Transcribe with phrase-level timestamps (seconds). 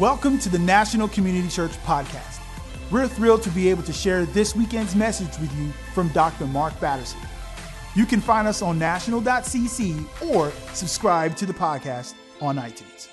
[0.00, 2.40] Welcome to the National Community Church Podcast.
[2.90, 6.48] We're thrilled to be able to share this weekend's message with you from Dr.
[6.48, 7.20] Mark Batterson.
[7.94, 10.04] You can find us on national.cc
[10.34, 13.06] or subscribe to the podcast on iTunes.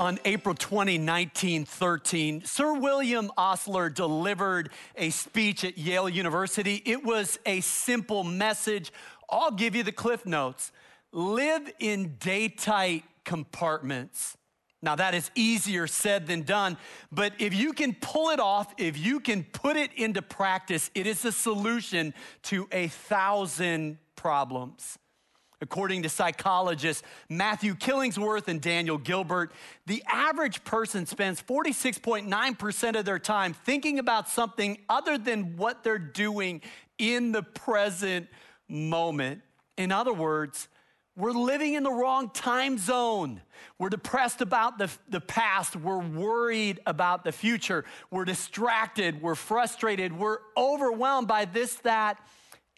[0.00, 6.82] On April 20, 1913, Sir William Osler delivered a speech at Yale University.
[6.84, 8.92] It was a simple message.
[9.30, 10.72] I'll give you the cliff notes.
[11.12, 14.36] Live in day tight compartments.
[14.82, 16.76] Now, that is easier said than done,
[17.12, 21.06] but if you can pull it off, if you can put it into practice, it
[21.06, 22.12] is a solution
[22.44, 24.98] to a thousand problems.
[25.60, 29.52] According to psychologists Matthew Killingsworth and Daniel Gilbert,
[29.86, 35.98] the average person spends 46.9% of their time thinking about something other than what they're
[35.98, 36.62] doing
[36.98, 38.26] in the present
[38.68, 39.42] moment.
[39.78, 40.66] In other words,
[41.16, 43.42] we're living in the wrong time zone.
[43.78, 45.76] We're depressed about the, the past.
[45.76, 47.84] We're worried about the future.
[48.10, 49.20] We're distracted.
[49.20, 50.16] We're frustrated.
[50.16, 52.18] We're overwhelmed by this, that,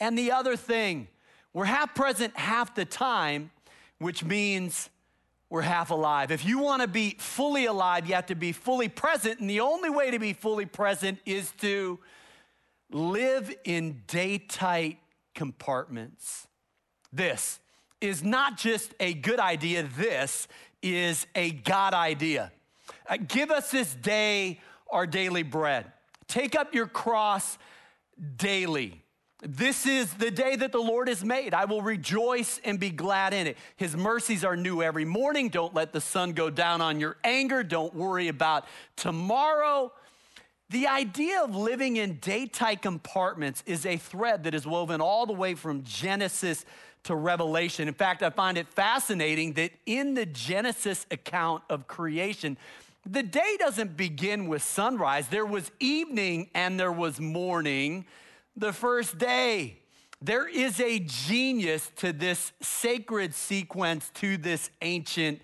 [0.01, 1.07] and the other thing.
[1.53, 3.53] We're half present half the time,
[3.99, 4.91] which means
[5.49, 6.33] we're half alive.
[6.33, 9.39] If you want to be fully alive, you have to be fully present.
[9.39, 12.01] And the only way to be fully present is to
[12.91, 14.99] live in day tight
[15.35, 16.49] compartments.
[17.13, 17.61] This
[18.05, 20.47] is not just a good idea, this
[20.83, 22.53] is a God idea.
[23.09, 24.61] Uh, give us this day
[24.91, 25.87] our daily bread.
[26.29, 27.59] Take up your cross
[28.37, 29.01] daily.
[29.43, 31.53] This is the day that the Lord has made.
[31.53, 33.59] I will rejoice and be glad in it.
[33.77, 35.49] His mercies are new every morning.
[35.49, 37.63] Don't let the sun go down on your anger.
[37.63, 38.67] Don't worry about
[38.97, 39.93] tomorrow.
[40.71, 45.27] The idea of living in day tight compartments is a thread that is woven all
[45.27, 46.65] the way from Genesis
[47.05, 47.89] to Revelation.
[47.89, 52.57] In fact, I find it fascinating that in the Genesis account of creation,
[53.07, 55.29] the day doesn't begin with sunrise.
[55.29, 58.07] There was evening and there was morning
[58.57, 59.79] the first day.
[60.23, 65.43] There is a genius to this sacred sequence, to this ancient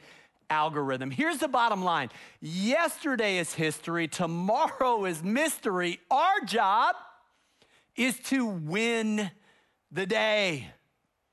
[0.49, 1.11] algorithm.
[1.11, 2.09] Here's the bottom line
[2.41, 6.01] yesterday is history, tomorrow is mystery.
[6.11, 6.97] Our job
[7.95, 9.31] is to win
[9.93, 10.69] the day.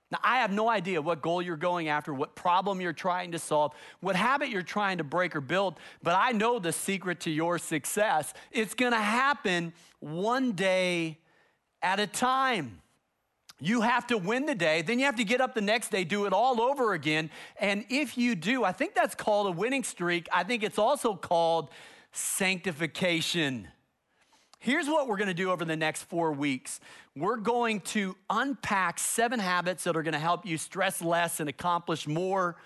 [0.09, 3.39] Now, I have no idea what goal you're going after, what problem you're trying to
[3.39, 7.29] solve, what habit you're trying to break or build, but I know the secret to
[7.29, 8.33] your success.
[8.51, 11.17] It's gonna happen one day
[11.81, 12.81] at a time.
[13.59, 16.03] You have to win the day, then you have to get up the next day,
[16.03, 17.29] do it all over again.
[17.59, 20.29] And if you do, I think that's called a winning streak.
[20.31, 21.69] I think it's also called
[22.11, 23.67] sanctification.
[24.67, 26.81] Here's what we're gonna do over the next four weeks
[27.15, 32.05] we're going to unpack seven habits that are gonna help you stress less and accomplish
[32.05, 32.57] more.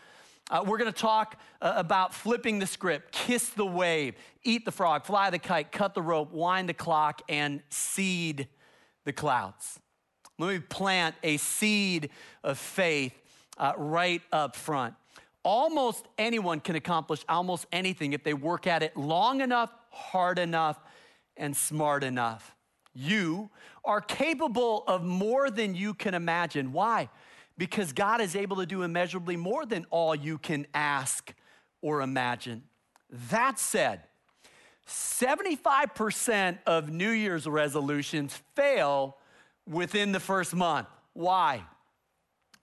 [0.50, 5.06] Uh, we're gonna talk uh, about flipping the script, kiss the wave, eat the frog,
[5.06, 8.47] fly the kite, cut the rope, wind the clock, and seed
[9.06, 9.79] the clouds.
[10.39, 12.09] Let me plant a seed
[12.44, 13.13] of faith
[13.59, 14.95] uh, right up front.
[15.44, 20.79] Almost anyone can accomplish almost anything if they work at it long enough, hard enough,
[21.41, 22.56] and smart enough.
[22.94, 23.50] You
[23.84, 26.72] are capable of more than you can imagine.
[26.72, 27.09] Why?
[27.57, 31.34] Because God is able to do immeasurably more than all you can ask
[31.81, 32.63] or imagine.
[33.30, 34.03] That said,
[34.88, 39.18] 75% of New Year's resolutions fail
[39.68, 40.88] within the first month.
[41.13, 41.63] Why?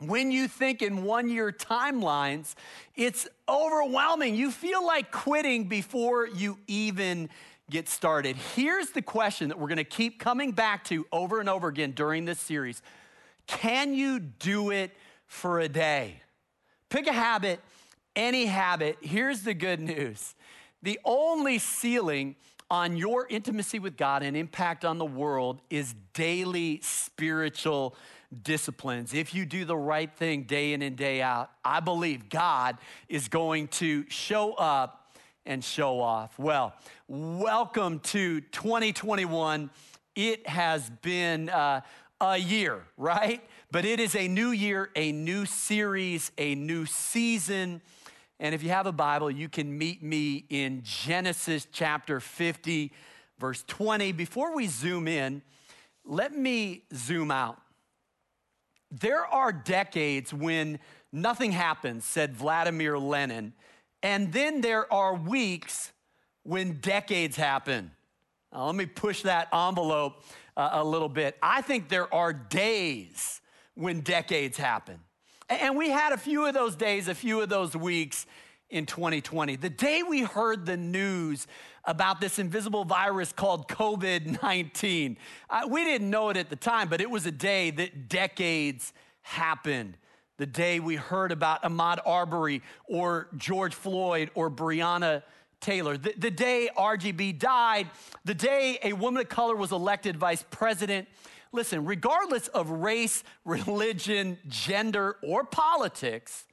[0.00, 2.54] When you think in one year timelines,
[2.94, 4.36] it's overwhelming.
[4.36, 7.28] You feel like quitting before you even
[7.70, 8.36] get started.
[8.54, 12.24] Here's the question that we're gonna keep coming back to over and over again during
[12.24, 12.82] this series
[13.46, 14.92] Can you do it
[15.26, 16.22] for a day?
[16.90, 17.60] Pick a habit,
[18.16, 18.98] any habit.
[19.00, 20.34] Here's the good news
[20.82, 22.36] the only ceiling
[22.70, 27.96] on your intimacy with God and impact on the world is daily spiritual
[28.42, 29.14] disciplines.
[29.14, 32.76] If you do the right thing day in and day out, I believe God
[33.08, 34.97] is going to show up
[35.48, 36.38] and show off.
[36.38, 36.74] Well,
[37.08, 39.70] welcome to 2021.
[40.14, 41.80] It has been uh,
[42.20, 43.42] a year, right?
[43.70, 47.80] But it is a new year, a new series, a new season.
[48.38, 52.92] And if you have a Bible, you can meet me in Genesis chapter 50,
[53.38, 54.12] verse 20.
[54.12, 55.40] Before we zoom in,
[56.04, 57.58] let me zoom out.
[58.90, 60.78] There are decades when
[61.10, 63.54] nothing happens, said Vladimir Lenin.
[64.02, 65.92] And then there are weeks
[66.42, 67.90] when decades happen.
[68.52, 70.24] Now, let me push that envelope
[70.56, 71.36] uh, a little bit.
[71.42, 73.40] I think there are days
[73.74, 75.00] when decades happen.
[75.48, 78.26] And we had a few of those days, a few of those weeks
[78.70, 79.56] in 2020.
[79.56, 81.46] The day we heard the news
[81.84, 85.16] about this invisible virus called COVID 19,
[85.48, 88.92] uh, we didn't know it at the time, but it was a day that decades
[89.22, 89.96] happened.
[90.38, 95.24] The day we heard about Ahmaud Arbery or George Floyd or Breonna
[95.60, 97.88] Taylor, the, the day RGB died,
[98.24, 101.08] the day a woman of color was elected vice president.
[101.50, 106.46] Listen, regardless of race, religion, gender, or politics,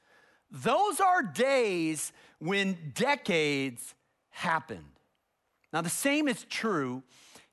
[0.50, 3.94] those are days when decades
[4.30, 4.82] happened.
[5.72, 7.04] Now, the same is true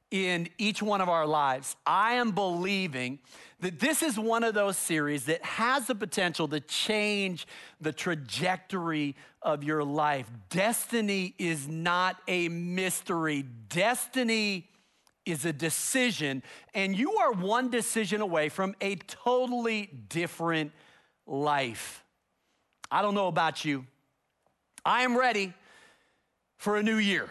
[0.09, 1.75] in each one of our lives.
[1.85, 3.19] I am believing
[3.63, 7.47] that this is one of those series that has the potential to change
[7.79, 10.29] the trajectory of your life.
[10.49, 14.69] Destiny is not a mystery, destiny
[15.25, 16.43] is a decision,
[16.73, 20.71] and you are one decision away from a totally different
[21.25, 22.03] life.
[22.91, 23.85] I don't know about you.
[24.85, 25.53] I am ready
[26.57, 27.29] for a new year.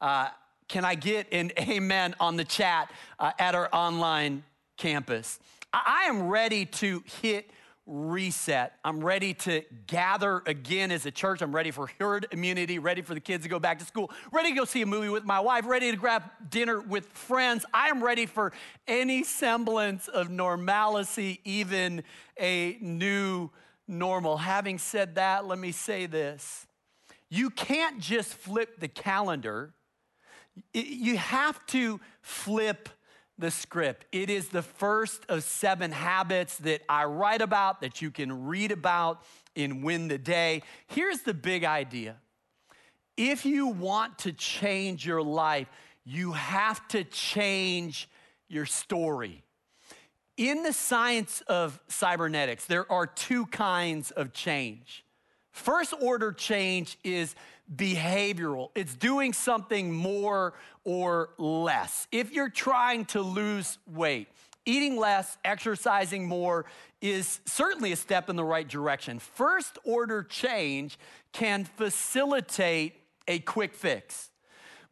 [0.00, 0.28] Uh,
[0.66, 4.44] can I get an amen on the chat uh, at our online
[4.78, 5.38] campus?
[5.74, 7.50] I, am ready to hit
[7.86, 8.74] reset.
[8.84, 11.42] I'm ready to gather again as a church.
[11.42, 14.50] I'm ready for herd immunity, ready for the kids to go back to school, ready
[14.50, 17.66] to go see a movie with my wife, ready to grab dinner with friends.
[17.74, 18.52] I am ready for
[18.86, 22.04] any semblance of normalcy, even
[22.38, 23.50] a new
[23.88, 24.36] normal.
[24.36, 26.66] Having said that, let me say this.
[27.28, 29.74] You can't just flip the calendar.
[30.72, 32.88] You have to flip
[33.38, 34.06] the script.
[34.12, 38.72] It is the first of seven habits that I write about, that you can read
[38.72, 39.22] about
[39.54, 40.62] in Win the Day.
[40.86, 42.16] Here's the big idea
[43.16, 45.68] if you want to change your life,
[46.04, 48.08] you have to change
[48.48, 49.42] your story.
[50.36, 55.04] In the science of cybernetics, there are two kinds of change.
[55.52, 57.36] First order change is
[57.72, 62.06] behavioral, it's doing something more or less.
[62.12, 64.28] If you're trying to lose weight,
[64.66, 66.66] eating less, exercising more
[67.00, 69.18] is certainly a step in the right direction.
[69.18, 70.98] First order change
[71.32, 72.94] can facilitate
[73.28, 74.30] a quick fix,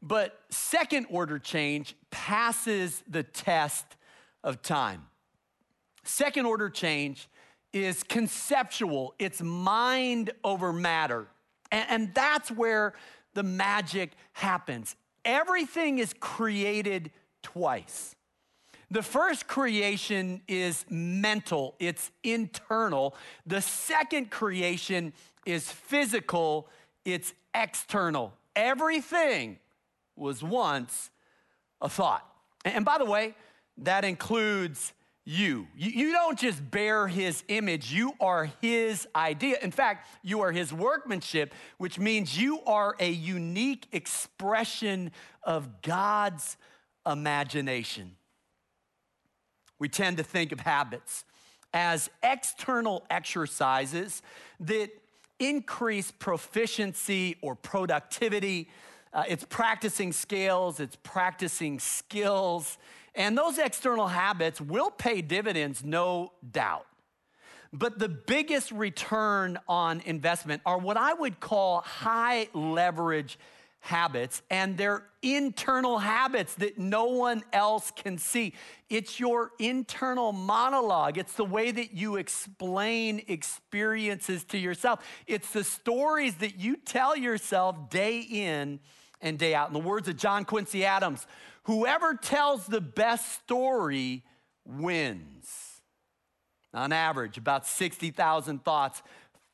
[0.00, 3.84] but second order change passes the test
[4.42, 5.06] of time.
[6.04, 7.28] Second order change
[7.72, 11.26] is conceptual, it's mind over matter.
[11.72, 12.94] And, and that's where
[13.34, 14.94] the magic happens.
[15.24, 17.10] Everything is created
[17.42, 18.14] twice.
[18.90, 23.16] The first creation is mental, it's internal.
[23.46, 25.14] The second creation
[25.46, 26.68] is physical,
[27.04, 28.34] it's external.
[28.54, 29.58] Everything
[30.14, 31.10] was once
[31.80, 32.26] a thought.
[32.66, 33.34] And by the way,
[33.78, 34.92] that includes
[35.24, 35.68] you.
[35.76, 36.10] you.
[36.12, 39.56] don't just bear his image, you are his idea.
[39.62, 45.12] In fact, you are his workmanship, which means you are a unique expression
[45.44, 46.56] of God's
[47.06, 48.16] imagination.
[49.78, 51.24] We tend to think of habits
[51.74, 54.22] as external exercises
[54.60, 54.90] that
[55.38, 58.68] increase proficiency or productivity.
[59.12, 62.78] Uh, it's practicing scales, it's practicing skills.
[63.14, 66.86] And those external habits will pay dividends, no doubt.
[67.72, 73.38] But the biggest return on investment are what I would call high leverage
[73.80, 78.52] habits, and they're internal habits that no one else can see.
[78.88, 85.64] It's your internal monologue, it's the way that you explain experiences to yourself, it's the
[85.64, 88.78] stories that you tell yourself day in
[89.20, 89.68] and day out.
[89.68, 91.26] In the words of John Quincy Adams,
[91.64, 94.24] Whoever tells the best story
[94.64, 95.80] wins.
[96.74, 99.02] On average, about 60,000 thoughts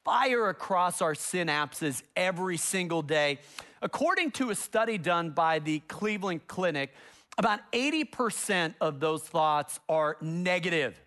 [0.04, 3.40] fire across our synapses every single day.
[3.82, 6.94] According to a study done by the Cleveland Clinic,
[7.36, 10.98] about 80% of those thoughts are negative.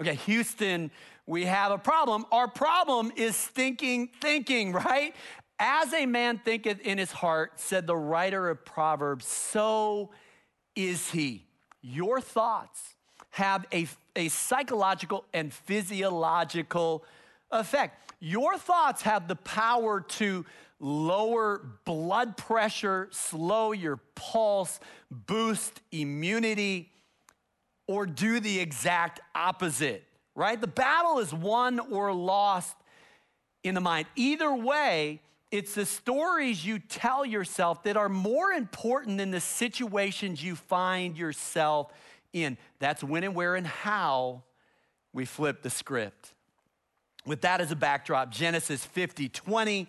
[0.00, 0.90] Okay, Houston,
[1.26, 2.26] we have a problem.
[2.32, 5.14] Our problem is thinking, thinking, right?
[5.58, 10.10] As a man thinketh in his heart, said the writer of Proverbs, so
[10.74, 11.44] is he.
[11.80, 12.94] Your thoughts
[13.30, 17.04] have a, a psychological and physiological
[17.50, 18.12] effect.
[18.20, 20.44] Your thoughts have the power to
[20.78, 26.90] lower blood pressure, slow your pulse, boost immunity,
[27.86, 30.02] or do the exact opposite,
[30.34, 30.60] right?
[30.60, 32.76] The battle is won or lost
[33.62, 34.06] in the mind.
[34.16, 35.20] Either way,
[35.52, 41.16] it's the stories you tell yourself that are more important than the situations you find
[41.16, 41.92] yourself
[42.32, 42.56] in.
[42.78, 44.44] That's when and where and how
[45.12, 46.32] we flip the script.
[47.26, 49.86] With that as a backdrop, Genesis 50 20,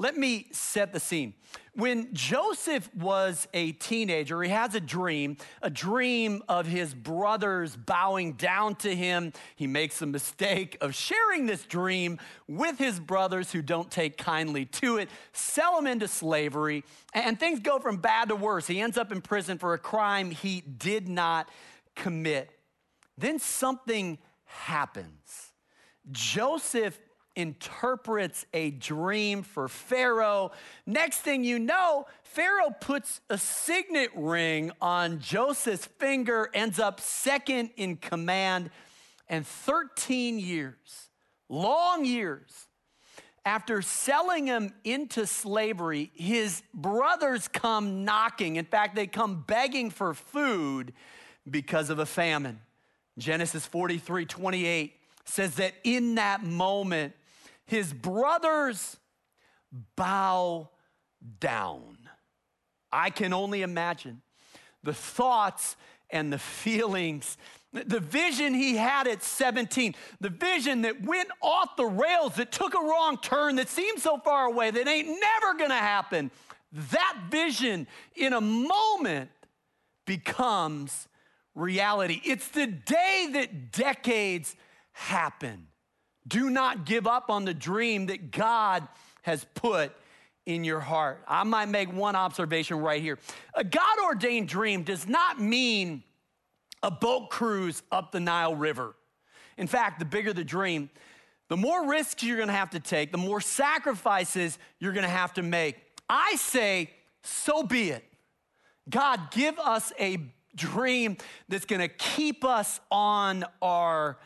[0.00, 1.34] let me set the scene.
[1.74, 8.34] When Joseph was a teenager, he has a dream, a dream of his brothers bowing
[8.34, 9.32] down to him.
[9.56, 14.66] He makes a mistake of sharing this dream with his brothers who don't take kindly
[14.66, 18.68] to it, sell him into slavery, and things go from bad to worse.
[18.68, 21.48] He ends up in prison for a crime he did not
[21.96, 22.50] commit.
[23.16, 25.52] Then something happens.
[26.10, 26.98] Joseph
[27.38, 30.50] interprets a dream for Pharaoh.
[30.84, 37.70] Next thing you know, Pharaoh puts a signet ring on Joseph's finger, ends up second
[37.76, 38.70] in command,
[39.28, 41.08] and 13 years,
[41.48, 42.66] long years,
[43.44, 48.56] after selling him into slavery, his brothers come knocking.
[48.56, 50.92] In fact, they come begging for food
[51.48, 52.60] because of a famine.
[53.16, 57.14] Genesis 43 28 says that in that moment,
[57.68, 58.96] his brothers
[59.94, 60.70] bow
[61.38, 61.98] down.
[62.90, 64.22] I can only imagine
[64.82, 65.76] the thoughts
[66.10, 67.36] and the feelings,
[67.72, 72.74] the vision he had at 17, the vision that went off the rails, that took
[72.74, 76.30] a wrong turn, that seemed so far away, that ain't never gonna happen.
[76.72, 79.30] That vision in a moment
[80.06, 81.06] becomes
[81.54, 82.22] reality.
[82.24, 84.56] It's the day that decades
[84.92, 85.68] happen.
[86.26, 88.86] Do not give up on the dream that God
[89.22, 89.92] has put
[90.46, 91.22] in your heart.
[91.28, 93.18] I might make one observation right here.
[93.54, 96.02] A God ordained dream does not mean
[96.82, 98.94] a boat cruise up the Nile River.
[99.58, 100.88] In fact, the bigger the dream,
[101.48, 105.42] the more risks you're gonna have to take, the more sacrifices you're gonna have to
[105.42, 105.76] make.
[106.08, 106.90] I say,
[107.22, 108.04] so be it.
[108.88, 110.18] God, give us a
[110.54, 114.18] dream that's gonna keep us on our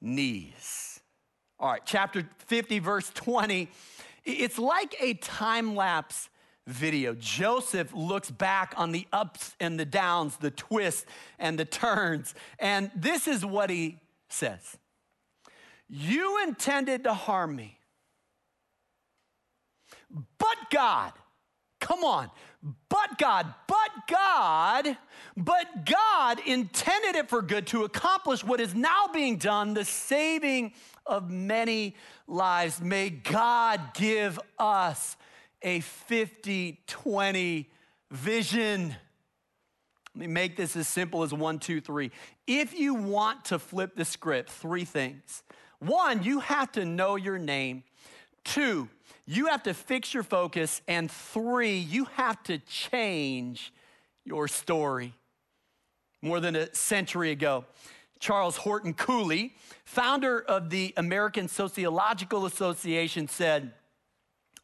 [0.00, 0.95] knees.
[1.58, 3.70] All right, chapter 50, verse 20.
[4.24, 6.28] It's like a time lapse
[6.66, 7.14] video.
[7.14, 11.06] Joseph looks back on the ups and the downs, the twists
[11.38, 13.98] and the turns, and this is what he
[14.28, 14.76] says
[15.88, 17.78] You intended to harm me,
[20.38, 21.12] but God,
[21.80, 22.30] come on,
[22.88, 24.96] but God, but God,
[25.36, 30.72] but God intended it for good to accomplish what is now being done, the saving
[31.06, 31.94] of many
[32.26, 32.80] lives.
[32.80, 35.16] May God give us
[35.62, 37.70] a 50 20
[38.10, 38.96] vision.
[40.14, 42.10] Let me make this as simple as one, two, three.
[42.46, 45.42] If you want to flip the script, three things.
[45.78, 47.84] One, you have to know your name.
[48.44, 48.88] Two,
[49.26, 50.80] you have to fix your focus.
[50.88, 53.72] And three, you have to change
[54.24, 55.12] your story.
[56.22, 57.66] More than a century ago,
[58.18, 59.54] Charles Horton Cooley,
[59.84, 63.72] founder of the American Sociological Association, said,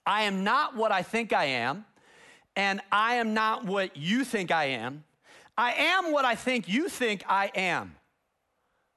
[0.06, 1.84] I am not what I think I am,
[2.56, 5.04] and I am not what you think I am.
[5.56, 7.94] I am what I think you think I am.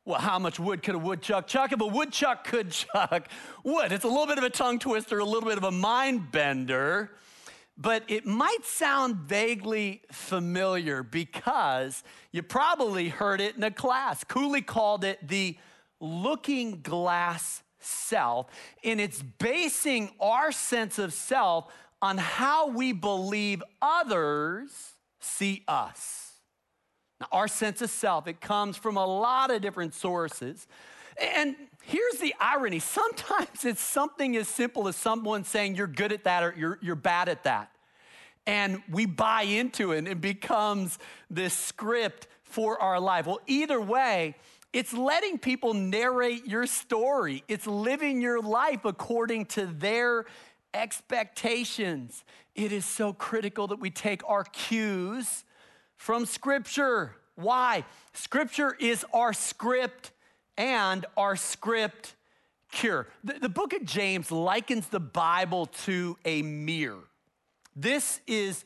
[0.05, 1.71] Well, how much wood could a woodchuck chuck?
[1.71, 3.27] If a woodchuck could chuck
[3.63, 6.31] wood, it's a little bit of a tongue twister, a little bit of a mind
[6.31, 7.11] bender
[7.77, 14.23] but it might sound vaguely familiar because you probably heard it in a class.
[14.23, 15.57] Cooley called it the
[15.99, 18.47] looking glass self,
[18.83, 26.24] and it's basing our sense of self on how we believe others see us.
[27.19, 30.67] Now, our sense of self, it comes from a lot of different sources.
[31.17, 36.25] And here's the irony sometimes it's something as simple as someone saying you're good at
[36.25, 37.71] that or you're, you're bad at that.
[38.47, 43.25] And we buy into it and it becomes this script for our life.
[43.25, 44.35] Well, either way,
[44.71, 50.25] it's letting people narrate your story, it's living your life according to their
[50.73, 52.25] expectations.
[52.55, 55.44] It is so critical that we take our cues
[55.97, 57.15] from Scripture.
[57.35, 57.85] Why?
[58.13, 60.11] Scripture is our script
[60.57, 62.15] and our script
[62.71, 63.07] cure.
[63.23, 67.03] The, the, book of James likens the Bible to a mirror.
[67.75, 68.63] This is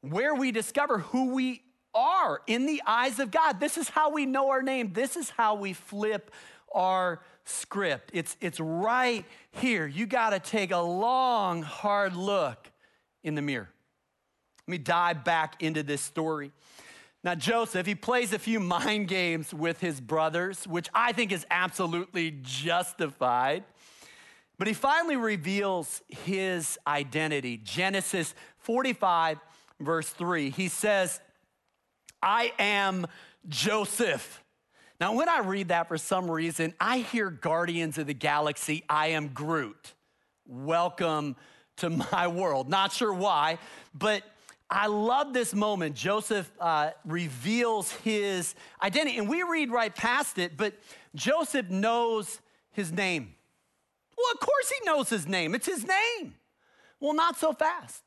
[0.00, 1.62] where we discover who we
[1.94, 3.58] are in the eyes of God.
[3.58, 4.92] This is how we know our name.
[4.92, 6.30] This is how we flip
[6.72, 8.10] our script.
[8.12, 9.86] It's, it's right here.
[9.86, 12.70] You got to take a long, hard look
[13.22, 13.70] in the mirror.
[14.66, 16.50] Let me dive back into this story.
[17.22, 21.46] Now, Joseph, he plays a few mind games with his brothers, which I think is
[21.50, 23.64] absolutely justified.
[24.58, 27.58] But he finally reveals his identity.
[27.62, 29.38] Genesis 45,
[29.80, 30.50] verse 3.
[30.50, 31.20] He says,
[32.22, 33.06] I am
[33.48, 34.42] Joseph.
[35.00, 39.08] Now, when I read that for some reason, I hear Guardians of the Galaxy, I
[39.08, 39.92] am Groot.
[40.46, 41.36] Welcome
[41.78, 42.68] to my world.
[42.68, 43.58] Not sure why,
[43.92, 44.22] but
[44.70, 45.94] I love this moment.
[45.94, 50.74] Joseph uh, reveals his identity, and we read right past it, but
[51.14, 52.40] Joseph knows
[52.72, 53.34] his name.
[54.16, 55.54] Well, of course he knows his name.
[55.54, 56.34] It's his name.
[57.00, 58.02] Well, not so fast.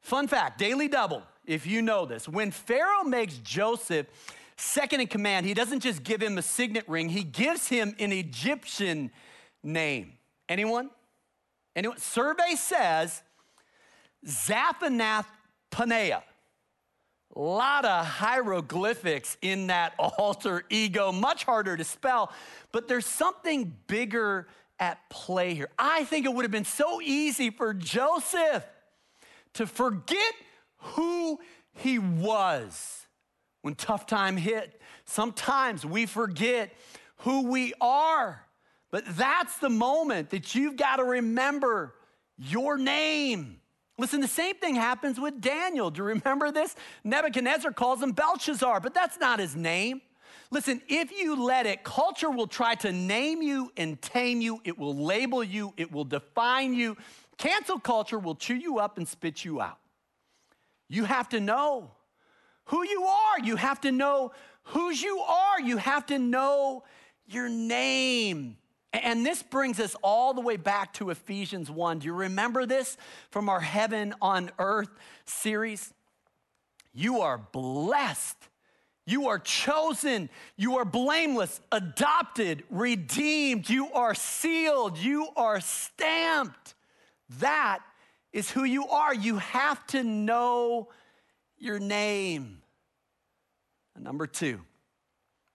[0.00, 2.28] Fun fact daily double, if you know this.
[2.28, 4.06] When Pharaoh makes Joseph
[4.56, 8.12] second in command, he doesn't just give him a signet ring, he gives him an
[8.12, 9.10] Egyptian
[9.62, 10.12] name.
[10.48, 10.90] Anyone?
[11.74, 11.98] Anyone?
[11.98, 13.22] Survey says
[14.24, 15.26] Zaphanath
[15.76, 16.22] Paneah.
[17.34, 22.32] A lot of hieroglyphics in that alter ego, much harder to spell,
[22.72, 24.48] but there's something bigger
[24.80, 25.68] at play here.
[25.78, 28.64] I think it would have been so easy for Joseph
[29.54, 30.32] to forget
[30.78, 31.38] who
[31.74, 33.06] he was
[33.60, 34.80] when tough time hit.
[35.04, 36.74] Sometimes we forget
[37.18, 38.46] who we are,
[38.90, 41.94] but that's the moment that you've got to remember
[42.38, 43.60] your name.
[43.98, 45.90] Listen, the same thing happens with Daniel.
[45.90, 46.76] Do you remember this?
[47.04, 50.02] Nebuchadnezzar calls him Belshazzar, but that's not his name.
[50.50, 54.60] Listen, if you let it, culture will try to name you and tame you.
[54.64, 56.96] It will label you, it will define you.
[57.38, 59.78] Cancel culture will chew you up and spit you out.
[60.88, 61.90] You have to know
[62.66, 63.40] who you are.
[63.40, 65.60] You have to know whose you are.
[65.60, 66.84] You have to know
[67.26, 68.56] your name.
[69.02, 72.00] And this brings us all the way back to Ephesians 1.
[72.00, 72.96] Do you remember this
[73.30, 74.90] from our Heaven on Earth
[75.24, 75.92] series?
[76.94, 78.36] You are blessed.
[79.06, 80.28] You are chosen.
[80.56, 83.68] You are blameless, adopted, redeemed.
[83.68, 84.98] You are sealed.
[84.98, 86.74] You are stamped.
[87.38, 87.80] That
[88.32, 89.14] is who you are.
[89.14, 90.88] You have to know
[91.58, 92.62] your name.
[93.94, 94.60] And number two,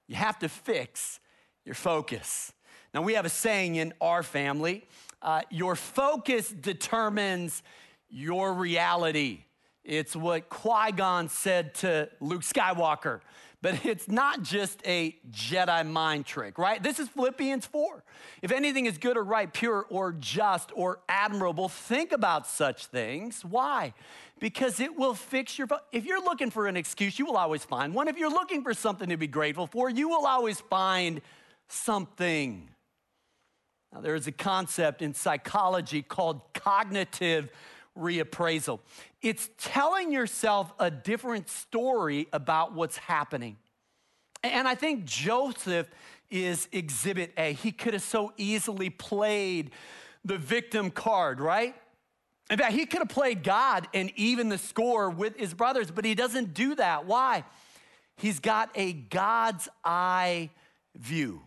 [0.07, 1.19] you have to fix
[1.65, 2.53] your focus.
[2.93, 4.85] Now, we have a saying in our family
[5.21, 7.63] uh, your focus determines
[8.09, 9.43] your reality.
[9.83, 13.21] It's what Qui Gon said to Luke Skywalker.
[13.61, 16.81] But it's not just a Jedi mind trick, right?
[16.81, 18.03] This is Philippians 4.
[18.41, 23.45] If anything is good or right, pure or just or admirable, think about such things.
[23.45, 23.93] Why?
[24.39, 25.67] Because it will fix your.
[25.91, 28.07] If you're looking for an excuse, you will always find one.
[28.07, 31.21] If you're looking for something to be grateful for, you will always find
[31.67, 32.67] something.
[33.93, 37.49] Now, there is a concept in psychology called cognitive
[37.97, 38.79] reappraisal.
[39.21, 43.57] It's telling yourself a different story about what's happening.
[44.43, 45.87] And I think Joseph
[46.29, 47.53] is exhibit A.
[47.53, 49.71] He could have so easily played
[50.23, 51.75] the victim card, right?
[52.49, 56.05] In fact, he could have played God and even the score with his brothers, but
[56.05, 57.05] he doesn't do that.
[57.05, 57.43] Why?
[58.15, 60.49] He's got a God's eye
[60.95, 61.41] view.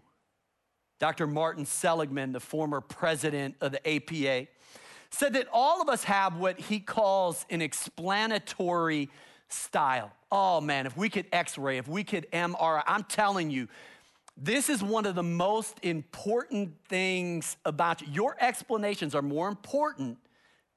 [1.04, 1.26] Dr.
[1.26, 4.48] Martin Seligman, the former president of the APA,
[5.10, 9.10] said that all of us have what he calls an explanatory
[9.50, 10.10] style.
[10.32, 13.68] Oh man, if we could x ray, if we could MRI, I'm telling you,
[14.38, 18.08] this is one of the most important things about you.
[18.10, 20.16] Your explanations are more important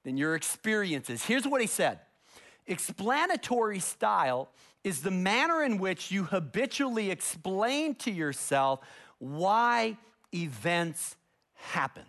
[0.04, 1.24] than your experiences.
[1.24, 2.00] Here's what he said
[2.66, 4.50] Explanatory style
[4.84, 8.82] is the manner in which you habitually explain to yourself
[9.20, 9.98] why
[10.34, 11.16] events
[11.54, 12.04] happen.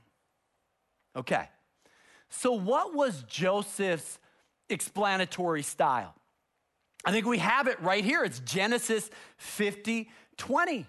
[1.16, 1.48] Okay,
[2.28, 4.18] so what was Joseph's
[4.68, 6.14] explanatory style?
[7.04, 8.24] I think we have it right here.
[8.24, 10.86] It's Genesis 50 20.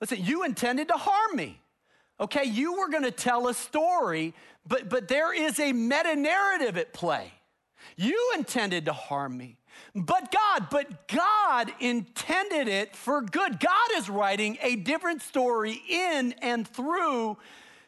[0.00, 1.60] Listen, you intended to harm me.
[2.20, 4.34] Okay, you were gonna tell a story,
[4.66, 7.32] but, but there is a meta narrative at play.
[7.96, 9.58] You intended to harm me.
[9.94, 13.60] But God, but God intended it for good.
[13.60, 17.36] God is writing a different story in and through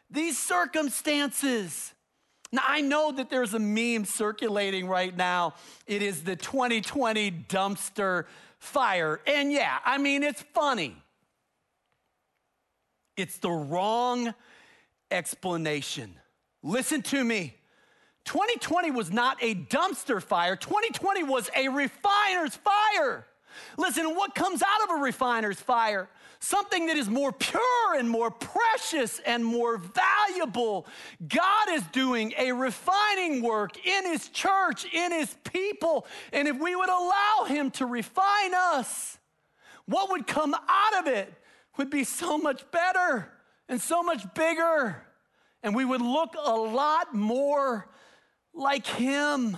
[0.09, 1.93] these circumstances.
[2.51, 5.55] Now, I know that there's a meme circulating right now.
[5.85, 8.25] It is the 2020 dumpster
[8.59, 9.19] fire.
[9.27, 10.95] And yeah, I mean, it's funny.
[13.17, 14.33] It's the wrong
[15.11, 16.15] explanation.
[16.63, 17.55] Listen to me.
[18.27, 23.25] 2020 was not a dumpster fire, 2020 was a refiner's fire.
[23.77, 26.09] Listen, what comes out of a refiner's fire?
[26.39, 30.85] Something that is more pure and more precious and more valuable.
[31.27, 36.05] God is doing a refining work in His church, in His people.
[36.31, 39.17] And if we would allow Him to refine us,
[39.85, 41.33] what would come out of it
[41.77, 43.31] would be so much better
[43.69, 45.01] and so much bigger.
[45.63, 47.89] And we would look a lot more
[48.57, 49.57] like him.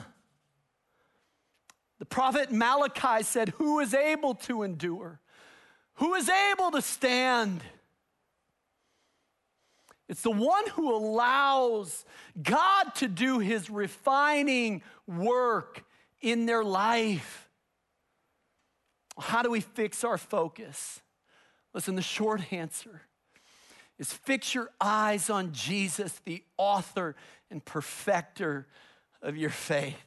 [2.00, 5.20] The prophet Malachi said, Who is able to endure?
[5.96, 7.62] Who is able to stand?
[10.08, 12.04] It's the one who allows
[12.42, 15.84] God to do his refining work
[16.22, 17.50] in their life.
[19.20, 21.02] How do we fix our focus?
[21.74, 23.02] Listen, the short answer
[24.00, 27.16] is fix your eyes on Jesus, the author
[27.52, 28.68] and perfecter
[29.22, 29.98] of your faith.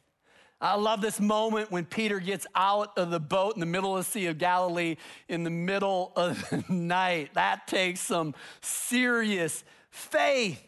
[0.60, 4.04] I love this moment when Peter gets out of the boat in the middle of
[4.04, 4.96] the Sea of Galilee
[5.28, 7.34] in the middle of the night.
[7.34, 10.64] That takes some serious faith.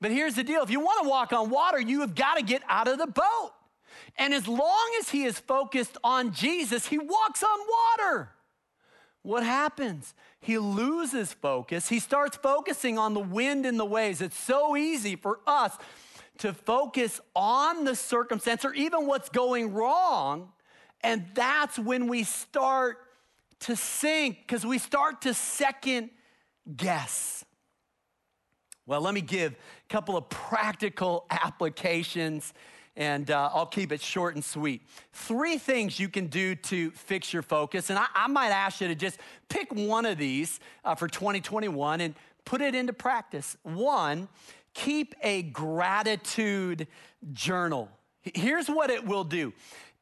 [0.00, 2.42] But here's the deal if you want to walk on water, you have got to
[2.42, 3.52] get out of the boat.
[4.18, 7.58] And as long as he is focused on Jesus, he walks on
[8.00, 8.30] water.
[9.22, 10.14] What happens?
[10.40, 11.88] He loses focus.
[11.88, 14.20] He starts focusing on the wind and the waves.
[14.20, 15.76] It's so easy for us
[16.38, 20.52] to focus on the circumstance or even what's going wrong.
[21.02, 22.98] And that's when we start
[23.60, 26.10] to sink because we start to second
[26.76, 27.44] guess.
[28.86, 32.52] Well, let me give a couple of practical applications
[32.96, 34.82] and uh, I'll keep it short and sweet.
[35.12, 38.88] Three things you can do to fix your focus, and I, I might ask you
[38.88, 39.18] to just
[39.48, 43.56] pick one of these uh, for 2021 and put it into practice.
[43.62, 44.28] One,
[44.76, 46.86] keep a gratitude
[47.32, 47.88] journal.
[48.22, 49.52] Here's what it will do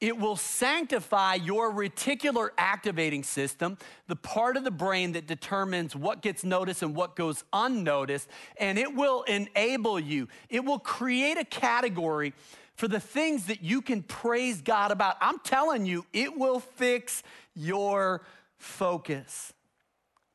[0.00, 6.20] it will sanctify your reticular activating system, the part of the brain that determines what
[6.20, 10.28] gets noticed and what goes unnoticed, and it will enable you.
[10.50, 12.34] It will create a category
[12.74, 15.16] for the things that you can praise God about.
[15.20, 17.22] I'm telling you, it will fix
[17.54, 18.22] your
[18.58, 19.52] focus.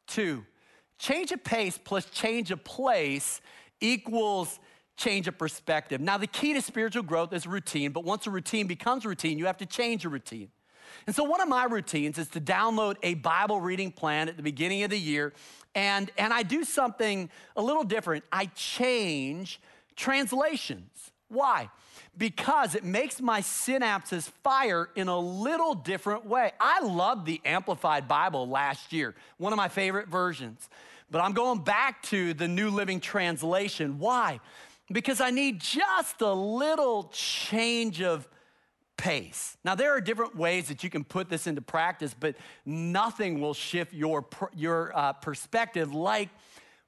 [0.07, 0.45] Two,
[0.97, 3.41] change of pace plus change of place
[3.81, 4.59] equals
[4.97, 6.01] change of perspective.
[6.01, 9.45] Now, the key to spiritual growth is routine, but once a routine becomes routine, you
[9.45, 10.49] have to change a routine.
[11.07, 14.43] And so, one of my routines is to download a Bible reading plan at the
[14.43, 15.33] beginning of the year,
[15.75, 18.25] and, and I do something a little different.
[18.31, 19.61] I change
[19.95, 21.11] translations.
[21.29, 21.69] Why?
[22.17, 26.51] because it makes my synapses fire in a little different way.
[26.59, 30.69] I loved the Amplified Bible last year, one of my favorite versions.
[31.11, 33.99] But I'm going back to the New Living Translation.
[33.99, 34.39] Why?
[34.91, 38.27] Because I need just a little change of
[38.97, 39.57] pace.
[39.63, 43.53] Now, there are different ways that you can put this into practice, but nothing will
[43.53, 46.29] shift your, your uh, perspective like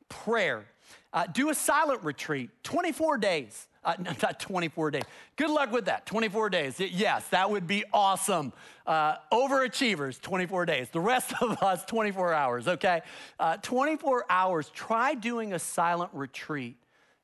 [0.10, 0.66] prayer.
[1.14, 3.68] Uh, do a silent retreat, 24 days.
[3.84, 5.04] Uh, no, not 24 days.
[5.36, 6.06] Good luck with that.
[6.06, 6.80] 24 days.
[6.80, 8.54] Yes, that would be awesome.
[8.86, 10.90] Uh, overachievers, 24 days.
[10.90, 13.02] The rest of us, 24 hours, okay?
[13.40, 14.70] Uh, 24 hours.
[14.70, 16.78] Try doing a silent retreat.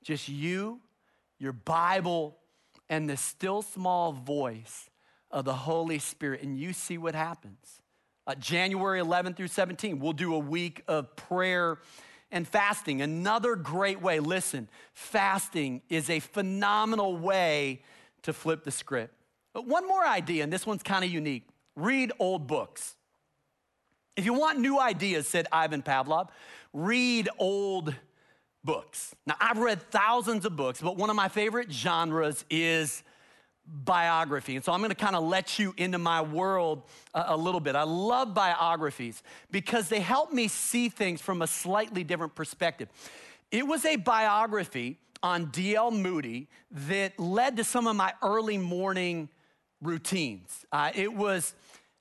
[0.04, 0.80] Just you,
[1.38, 2.38] your Bible,
[2.90, 4.90] and the still small voice
[5.30, 7.82] of the Holy Spirit, and you see what happens.
[8.26, 11.78] Uh, January 11 through 17, we'll do a week of prayer
[12.32, 13.02] and fasting.
[13.02, 17.82] Another great way, listen, fasting is a phenomenal way
[18.24, 19.14] to flip the script.
[19.54, 22.96] But one more idea, and this one's kind of unique read old books.
[24.16, 26.30] If you want new ideas, said Ivan Pavlov,
[26.74, 27.94] read old
[28.64, 29.16] books.
[29.28, 33.04] Now, I've read thousands of books, but one of my favorite genres is
[33.68, 34.56] biography.
[34.56, 37.60] And so I'm going to kind of let you into my world a, a, little
[37.60, 37.76] bit.
[37.76, 42.88] I love biographies because they help me see things from a slightly different perspective.
[43.52, 45.92] It was a biography on D.L.
[45.92, 49.30] Moody that led to some of my early morning
[49.82, 50.66] routines.
[50.72, 51.54] Uh, it was,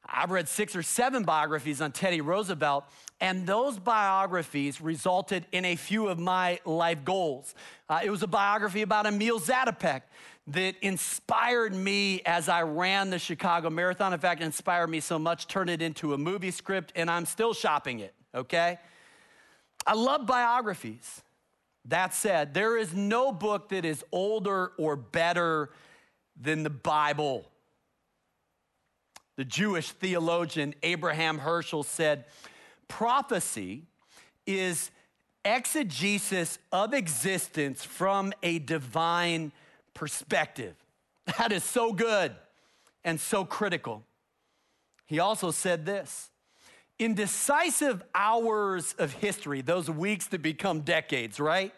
[0.04, 2.84] I've read six or seven biographies on Teddy Roosevelt,
[3.20, 7.54] and those biographies resulted in a few of my life goals.
[7.88, 10.02] Uh, it was a biography about Emil Zatopek
[10.48, 14.12] that inspired me as I ran the Chicago Marathon.
[14.12, 17.52] In fact, inspired me so much, turned it into a movie script, and I'm still
[17.52, 18.78] shopping it, okay?
[19.86, 21.22] I love biographies.
[21.86, 25.70] That said, there is no book that is older or better
[26.40, 27.50] than the Bible.
[29.36, 32.24] The Jewish theologian Abraham Heschel said,
[32.88, 33.84] prophecy
[34.46, 34.90] is
[35.44, 39.65] exegesis of existence from a divine perspective.
[41.38, 42.36] That is so good
[43.04, 44.04] and so critical.
[45.06, 46.30] He also said this
[46.98, 51.74] in decisive hours of history, those weeks that become decades, right?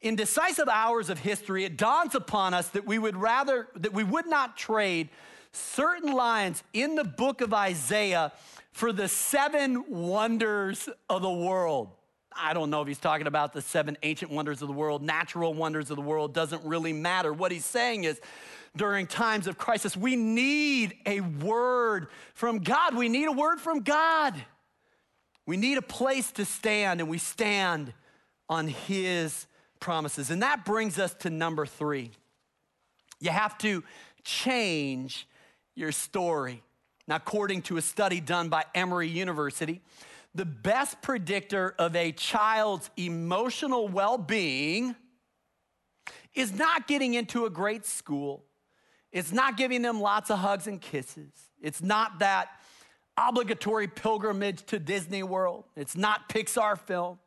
[0.00, 4.04] In decisive hours of history, it dawns upon us that we would rather, that we
[4.04, 5.08] would not trade
[5.52, 8.32] certain lines in the book of Isaiah
[8.72, 11.90] for the seven wonders of the world.
[12.38, 15.52] I don't know if he's talking about the seven ancient wonders of the world, natural
[15.52, 17.32] wonders of the world, doesn't really matter.
[17.32, 18.20] What he's saying is,
[18.76, 22.94] during times of crisis, we need a word from God.
[22.94, 24.34] We need a word from God.
[25.46, 27.92] We need a place to stand, and we stand
[28.48, 29.46] on his
[29.80, 30.30] promises.
[30.30, 32.10] And that brings us to number three.
[33.20, 33.82] You have to
[34.22, 35.26] change
[35.74, 36.62] your story.
[37.06, 39.80] Now, according to a study done by Emory University,
[40.34, 44.94] the best predictor of a child's emotional well being
[46.34, 48.44] is not getting into a great school.
[49.10, 51.32] It's not giving them lots of hugs and kisses.
[51.60, 52.48] It's not that
[53.16, 55.64] obligatory pilgrimage to Disney World.
[55.74, 57.18] It's not Pixar films.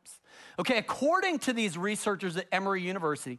[0.58, 3.38] Okay, according to these researchers at Emory University,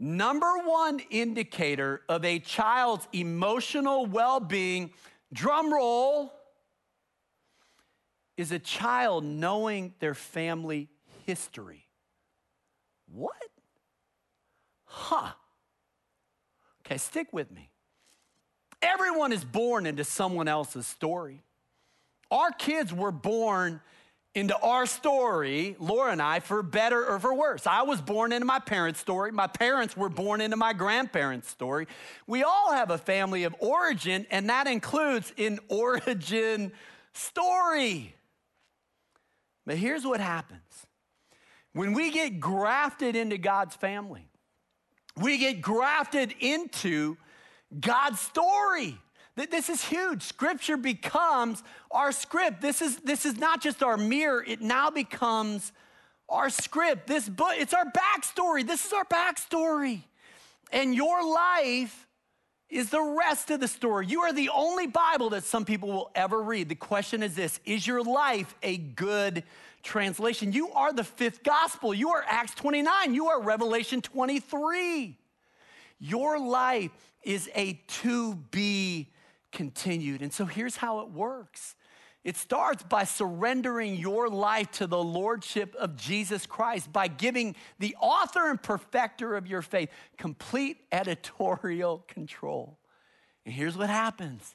[0.00, 4.92] number one indicator of a child's emotional well being,
[5.32, 6.32] drum roll,
[8.36, 10.88] is a child knowing their family
[11.26, 11.86] history.
[13.12, 13.32] What?
[14.84, 15.32] Huh.
[16.84, 17.70] Okay, stick with me.
[18.82, 21.42] Everyone is born into someone else's story.
[22.30, 23.80] Our kids were born
[24.34, 27.66] into our story, Laura and I, for better or for worse.
[27.66, 29.30] I was born into my parents' story.
[29.30, 31.86] My parents were born into my grandparents' story.
[32.26, 36.72] We all have a family of origin, and that includes an origin
[37.12, 38.14] story.
[39.66, 40.86] But here's what happens
[41.72, 44.28] when we get grafted into God's family,
[45.16, 47.16] we get grafted into
[47.80, 48.98] God's story.
[49.36, 50.22] This is huge.
[50.22, 52.60] Scripture becomes our script.
[52.60, 55.72] This is, this is not just our mirror, it now becomes
[56.28, 57.08] our script.
[57.08, 58.64] This book, it's our backstory.
[58.64, 60.04] This is our backstory.
[60.72, 62.03] And your life
[62.74, 64.06] is the rest of the story.
[64.06, 66.68] You are the only Bible that some people will ever read.
[66.68, 69.44] The question is this Is your life a good
[69.82, 70.52] translation?
[70.52, 71.94] You are the fifth gospel.
[71.94, 73.14] You are Acts 29.
[73.14, 75.16] You are Revelation 23.
[76.00, 76.90] Your life
[77.22, 79.08] is a to be
[79.52, 80.20] continued.
[80.20, 81.76] And so here's how it works
[82.24, 87.94] it starts by surrendering your life to the lordship of Jesus Christ, by giving the
[88.00, 92.78] author and perfecter of your faith complete editorial control.
[93.44, 94.54] And here's what happens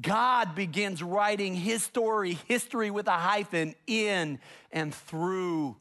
[0.00, 4.38] God begins writing his story, history with a hyphen, in
[4.70, 5.76] and through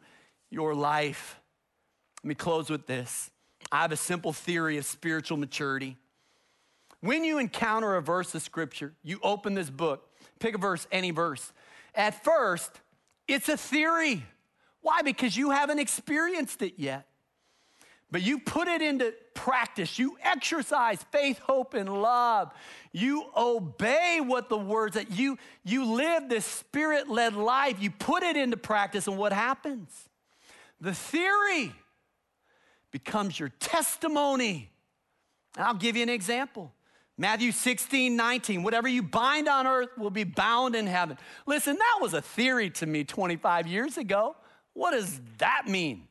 [0.50, 1.40] your life.
[2.24, 3.30] Let me close with this.
[3.72, 5.98] I have a simple theory of spiritual maturity.
[7.02, 10.07] When you encounter a verse of scripture, you open this book,
[10.40, 11.52] pick a verse, any verse.
[11.96, 12.72] At first,
[13.28, 14.26] it's a theory.
[14.82, 15.02] Why?
[15.02, 17.08] Because you haven't experienced it yet.
[18.10, 20.00] But you put it into practice.
[20.00, 22.54] You exercise faith, hope, and love.
[22.94, 27.82] You obey what the words that you you live this spirit-led life.
[27.82, 29.92] You put it into practice, and what happens?
[30.80, 31.74] The theory
[32.92, 34.72] becomes your testimony.
[35.58, 36.72] I'll give you an example.
[37.18, 41.18] Matthew 16, 19, whatever you bind on earth will be bound in heaven.
[41.48, 44.36] Listen, that was a theory to me 25 years ago.
[44.74, 46.08] What does that mean?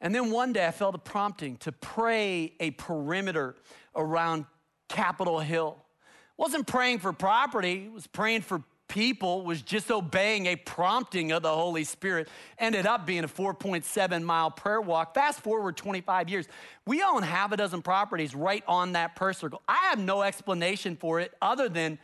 [0.00, 3.56] And then one day I felt a prompting to pray a perimeter
[3.96, 4.44] around
[4.88, 5.76] Capitol Hill.
[6.36, 11.52] Wasn't praying for property, was praying for people was just obeying a prompting of the
[11.52, 12.28] Holy Spirit.
[12.58, 15.14] Ended up being a 4.7 mile prayer walk.
[15.14, 16.46] Fast forward 25 years.
[16.86, 19.62] We own half a dozen properties right on that prayer circle.
[19.68, 21.98] I have no explanation for it other than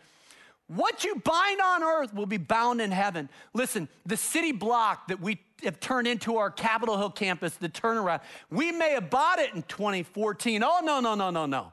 [0.74, 3.28] what you bind on earth will be bound in heaven.
[3.52, 8.20] Listen, the city block that we have turned into our Capitol Hill campus, the turnaround,
[8.50, 10.62] we may have bought it in 2014.
[10.62, 11.72] Oh, no, no, no, no, no.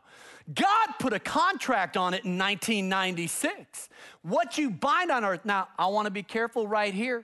[0.53, 3.89] God put a contract on it in 1996.
[4.23, 7.23] What you bind on earth, now I want to be careful right here.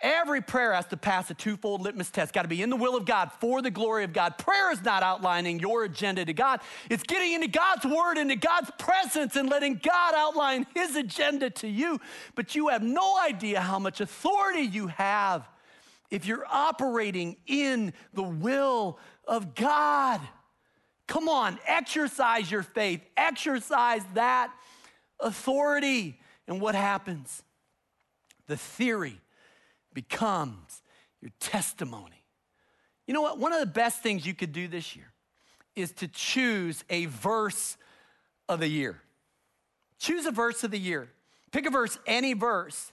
[0.00, 2.34] Every prayer has to pass a twofold litmus test.
[2.34, 4.36] Got to be in the will of God for the glory of God.
[4.36, 8.70] Prayer is not outlining your agenda to God, it's getting into God's word, into God's
[8.78, 11.98] presence, and letting God outline his agenda to you.
[12.34, 15.48] But you have no idea how much authority you have
[16.10, 20.20] if you're operating in the will of God.
[21.06, 24.52] Come on, exercise your faith, exercise that
[25.20, 26.20] authority.
[26.46, 27.42] And what happens?
[28.46, 29.20] The theory
[29.96, 30.82] becomes
[31.22, 32.22] your testimony.
[33.06, 33.38] You know what?
[33.38, 35.10] One of the best things you could do this year
[35.74, 37.78] is to choose a verse
[38.46, 39.00] of the year.
[39.98, 41.08] Choose a verse of the year.
[41.50, 42.92] Pick a verse, any verse,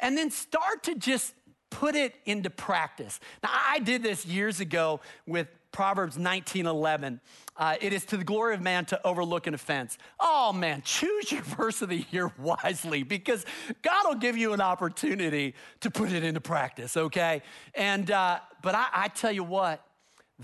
[0.00, 1.32] and then start to just
[1.70, 3.20] put it into practice.
[3.44, 7.20] Now, I did this years ago with Proverbs 19 11.
[7.54, 9.98] Uh, it is to the glory of man to overlook an offense.
[10.18, 13.44] Oh man, choose your verse of the year wisely because
[13.82, 17.42] God will give you an opportunity to put it into practice, okay?
[17.74, 19.84] And, uh, but I, I tell you what,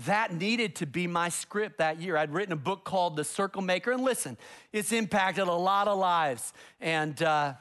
[0.05, 2.15] that needed to be my script that year.
[2.15, 4.37] I'd written a book called The Circle Maker, and listen,
[4.71, 6.53] it's impacted a lot of lives.
[6.79, 7.53] And, uh,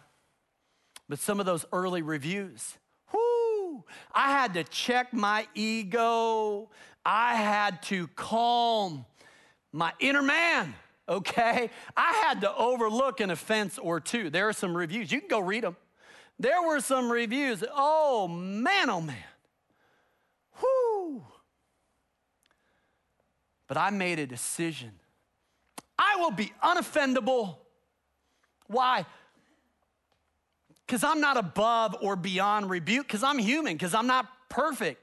[1.08, 2.76] but some of those early reviews,
[3.14, 6.68] whoo, I had to check my ego.
[7.04, 9.04] I had to calm
[9.72, 10.74] my inner man,
[11.08, 11.70] okay?
[11.96, 14.30] I had to overlook an offense or two.
[14.30, 15.10] There are some reviews.
[15.10, 15.76] You can go read them.
[16.38, 17.62] There were some reviews.
[17.74, 19.16] Oh, man, oh, man.
[20.60, 21.24] Whoo.
[23.68, 24.92] But I made a decision.
[25.98, 27.56] I will be unoffendable.
[28.66, 29.06] Why?
[30.86, 35.01] Because I'm not above or beyond rebuke, because I'm human, because I'm not perfect.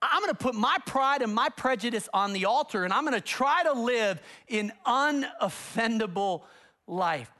[0.00, 3.62] I'm gonna put my pride and my prejudice on the altar and I'm gonna try
[3.64, 6.42] to live in unoffendable
[6.86, 7.30] life.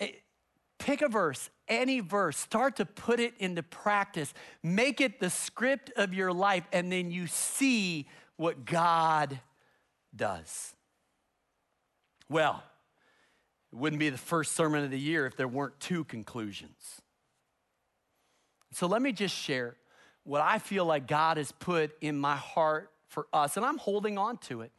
[0.00, 0.12] Eh,
[0.78, 5.90] pick a verse, any verse, start to put it into practice, make it the script
[5.96, 9.40] of your life, and then you see what God
[10.14, 10.74] does.
[12.28, 12.62] Well,
[13.72, 17.02] it wouldn't be the first sermon of the year if there weren't two conclusions.
[18.72, 19.76] So let me just share
[20.26, 24.18] what I feel like God has put in my heart for us, and I'm holding
[24.18, 24.72] on to it.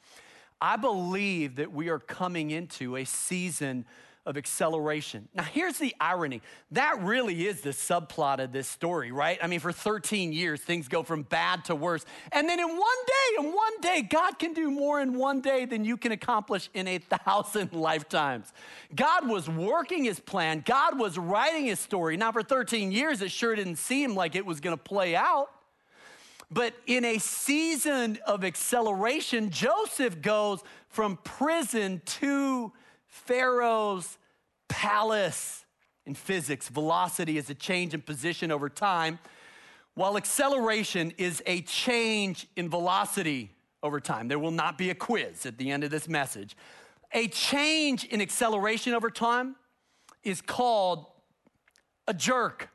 [0.60, 3.86] I believe that we are coming into a season
[4.28, 5.30] of acceleration.
[5.34, 9.40] Now, here's the irony that really is the subplot of this story, right?
[9.42, 12.06] I mean, for 13 years, things go from bad to worse.
[12.34, 15.64] And then in one day, in one day, God can do more in one day
[15.64, 18.52] than you can accomplish in a thousand lifetimes.
[18.94, 22.18] God was working his plan, God was writing his story.
[22.18, 25.50] Now, for 13 years, it sure didn't seem like it was gonna play out.
[26.52, 32.74] But in a season of acceleration, Joseph goes from prison to
[33.26, 34.18] Pharaoh's
[34.68, 35.66] palace.
[36.06, 39.20] In physics, velocity is a change in position over time,
[39.94, 43.52] while acceleration is a change in velocity
[43.84, 44.30] over time.
[44.30, 46.56] There will not be a quiz at the end of this message.
[47.14, 49.56] A change in acceleration over time
[50.24, 51.06] is called
[52.08, 52.70] a jerk.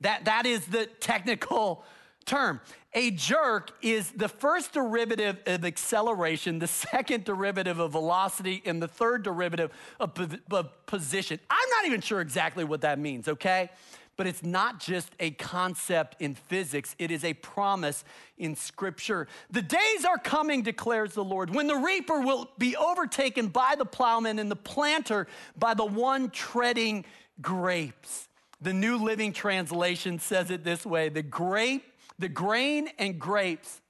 [0.00, 1.84] That, that is the technical
[2.22, 2.60] term.
[2.94, 8.88] A jerk is the first derivative of acceleration, the second derivative of velocity, and the
[8.88, 10.12] third derivative of,
[10.50, 11.40] of position.
[11.48, 13.70] I'm not even sure exactly what that means, okay?
[14.16, 18.04] But it's not just a concept in physics, it is a promise
[18.36, 19.26] in Scripture.
[19.50, 23.86] The days are coming, declares the Lord, when the reaper will be overtaken by the
[23.86, 27.06] plowman and the planter by the one treading
[27.40, 28.28] grapes.
[28.60, 33.80] The New Living Translation says it this way the grape the grain and grapes,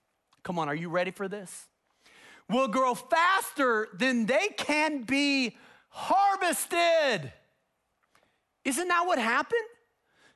[0.43, 1.67] come on, are you ready for this?
[2.49, 5.57] Will grow faster than they can be
[5.89, 7.33] harvested.
[8.65, 9.61] Isn't that what happened?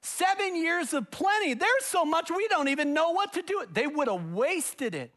[0.01, 1.55] Seven years of plenty.
[1.55, 3.65] There's so much we don't even know what to do.
[3.73, 5.13] They would have wasted it.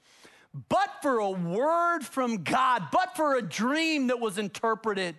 [0.67, 5.15] But for a word from God, but for a dream that was interpreted.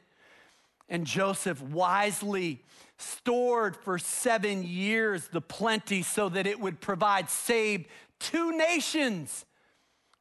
[0.88, 2.64] And Joseph wisely
[3.00, 7.86] stored for seven years the plenty so that it would provide saved
[8.18, 9.44] two nations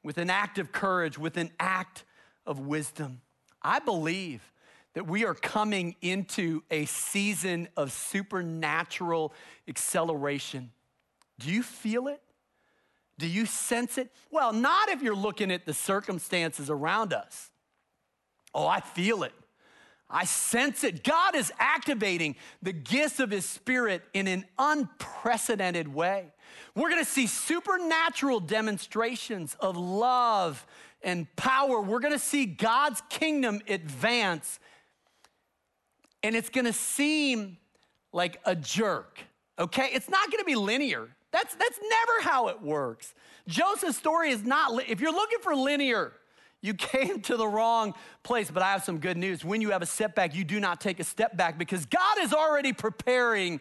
[0.03, 2.03] with an act of courage, with an act
[2.45, 3.21] of wisdom.
[3.61, 4.41] I believe
[4.93, 9.33] that we are coming into a season of supernatural
[9.67, 10.71] acceleration.
[11.39, 12.21] Do you feel it?
[13.17, 14.11] Do you sense it?
[14.31, 17.51] Well, not if you're looking at the circumstances around us.
[18.53, 19.33] Oh, I feel it.
[20.09, 21.03] I sense it.
[21.03, 26.33] God is activating the gifts of His Spirit in an unprecedented way.
[26.73, 30.65] We're gonna see supernatural demonstrations of love
[31.03, 31.79] and power.
[31.81, 34.59] We're gonna see God's kingdom advance,
[36.23, 37.57] and it's gonna seem
[38.11, 39.19] like a jerk,
[39.59, 39.89] okay?
[39.93, 41.07] It's not gonna be linear.
[41.31, 43.13] That's, that's never how it works.
[43.47, 46.13] Joseph's story is not, if you're looking for linear,
[46.61, 47.93] you came to the wrong
[48.23, 49.43] place, but I have some good news.
[49.43, 52.33] When you have a setback, you do not take a step back because God is
[52.33, 53.59] already preparing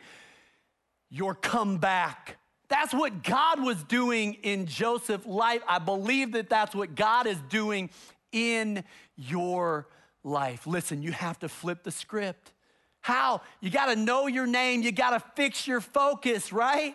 [1.11, 2.37] your comeback.
[2.69, 5.63] That's what God was doing in Joseph's life.
[5.67, 7.89] I believe that that's what God is doing
[8.31, 8.85] in
[9.17, 9.89] your
[10.23, 10.67] life.
[10.67, 12.53] Listen, you have to flip the script.
[13.01, 13.41] How?
[13.61, 16.95] You got to know your name, you got to fix your focus, right?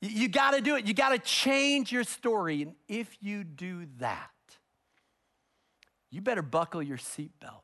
[0.00, 0.86] You got to do it.
[0.86, 2.62] You got to change your story.
[2.62, 4.30] And if you do that,
[6.10, 7.62] you better buckle your seatbelt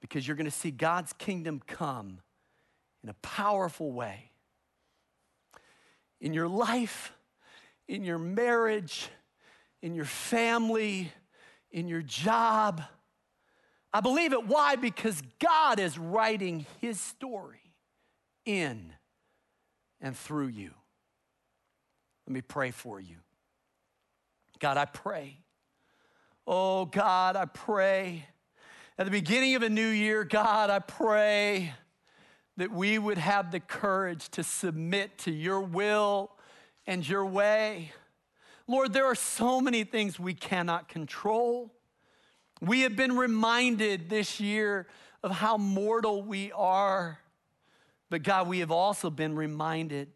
[0.00, 2.20] because you're going to see God's kingdom come
[3.02, 4.30] in a powerful way.
[6.20, 7.12] In your life,
[7.86, 9.08] in your marriage,
[9.82, 11.12] in your family,
[11.70, 12.82] in your job.
[13.92, 14.46] I believe it.
[14.46, 14.76] Why?
[14.76, 17.74] Because God is writing his story
[18.44, 18.92] in
[20.00, 20.72] and through you.
[22.26, 23.16] Let me pray for you.
[24.58, 25.38] God, I pray
[26.50, 28.24] Oh, God, I pray
[28.96, 31.74] at the beginning of a new year, God, I pray
[32.56, 36.30] that we would have the courage to submit to your will
[36.86, 37.92] and your way.
[38.66, 41.70] Lord, there are so many things we cannot control.
[42.62, 44.86] We have been reminded this year
[45.22, 47.18] of how mortal we are.
[48.08, 50.08] But God, we have also been reminded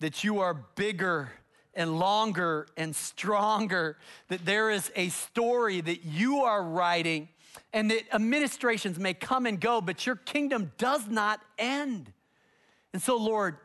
[0.00, 1.32] that you are bigger
[1.76, 3.96] and longer and stronger,
[4.28, 7.28] that there is a story that you are writing,
[7.72, 12.12] and that administrations may come and go, but your kingdom does not end.
[12.92, 13.56] And so, Lord,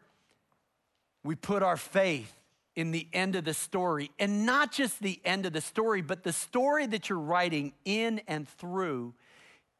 [1.24, 2.34] we put our faith
[2.76, 6.24] in the end of the story, and not just the end of the story, but
[6.24, 9.14] the story that you're writing in and through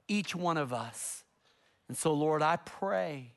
[0.08, 1.24] each one of us.
[1.88, 3.32] And so, Lord, I pray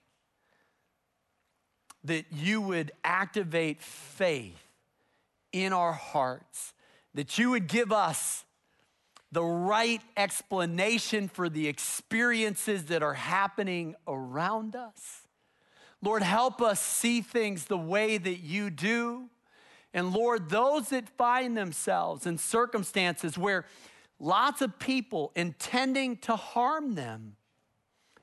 [2.05, 4.61] that you would activate faith
[5.53, 6.73] in our hearts,
[7.15, 8.45] that you would give us
[9.31, 15.23] the right explanation for the experiences that are happening around us.
[16.03, 19.31] Lord, help us see things the way that you do.
[19.95, 23.65] And Lord, those that find themselves in circumstances where
[24.19, 27.37] lots of people intending to harm them,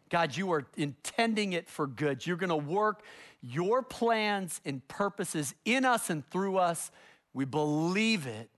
[0.10, 2.26] God, you are intending it for good.
[2.26, 3.04] You're going to work
[3.42, 6.92] your plans and purposes in us and through us.
[7.40, 8.50] We believe it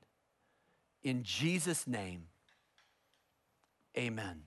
[1.03, 2.23] in Jesus' name.
[3.95, 4.45] Amen.